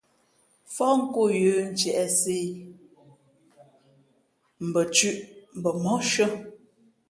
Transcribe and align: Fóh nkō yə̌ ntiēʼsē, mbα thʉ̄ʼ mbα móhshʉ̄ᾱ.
Fóh 0.73 0.95
nkō 1.01 1.23
yə̌ 1.41 1.55
ntiēʼsē, 1.71 2.37
mbα 4.67 4.81
thʉ̄ʼ 4.93 5.17
mbα 5.57 5.69
móhshʉ̄ᾱ. 5.83 6.29